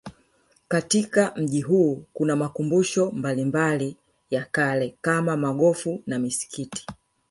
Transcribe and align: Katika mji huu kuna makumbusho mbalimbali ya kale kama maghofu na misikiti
Katika 0.67 1.33
mji 1.35 1.61
huu 1.61 2.03
kuna 2.13 2.35
makumbusho 2.35 3.11
mbalimbali 3.11 3.97
ya 4.29 4.45
kale 4.45 4.97
kama 5.01 5.37
maghofu 5.37 6.03
na 6.07 6.19
misikiti 6.19 6.87